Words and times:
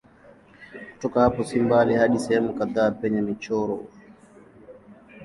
Kutoka 0.93 1.21
hapo 1.21 1.43
si 1.43 1.59
mbali 1.59 1.95
hadi 1.95 2.19
sehemu 2.19 2.53
kadhaa 2.53 2.91
penye 2.91 3.21
michoro. 3.21 3.85